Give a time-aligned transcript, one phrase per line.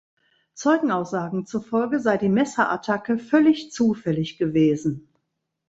[0.55, 5.09] Zeugenaussagen zufolge sei die Messerattacke „völlig zufällig“ gewesen.